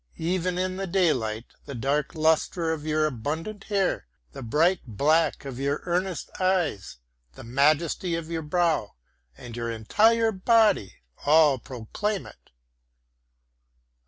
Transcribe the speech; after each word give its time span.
Even 0.17 0.57
in 0.57 0.77
the 0.77 0.87
daylight 0.87 1.45
the 1.67 1.75
dark 1.75 2.15
lustre 2.15 2.71
of 2.73 2.87
your 2.87 3.05
abundant 3.05 3.65
hair, 3.65 4.07
the 4.31 4.41
bright 4.41 4.79
black 4.87 5.45
of 5.45 5.59
your 5.59 5.81
earnest 5.85 6.31
eyes, 6.41 6.97
the 7.33 7.43
majesty 7.43 8.15
of 8.15 8.27
your 8.31 8.41
brow 8.41 8.95
and 9.37 9.55
your 9.55 9.69
entire 9.69 10.31
body, 10.31 10.95
all 11.27 11.59
proclaim 11.59 12.25
it. 12.25 12.49